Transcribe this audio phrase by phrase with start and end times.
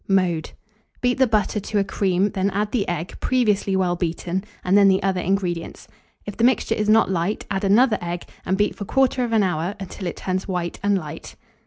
[0.07, 0.49] Mode.
[1.01, 4.87] Beat the butter to a cream; then add the egg, previously well beaten, and then
[4.87, 5.87] the other ingredients;
[6.25, 10.07] if the mixture is not light, add another egg, and beat for 1/4 hour, until
[10.07, 11.35] it turns white and light.